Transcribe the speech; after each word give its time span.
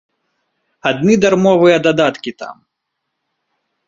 Адны 0.91 1.13
дармовыя 1.25 1.77
дадаткі 1.87 2.31
там. 2.41 2.57